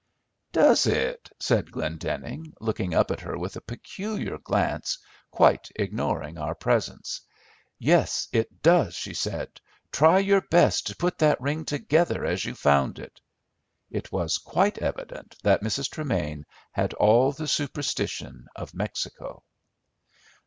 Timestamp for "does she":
8.63-9.13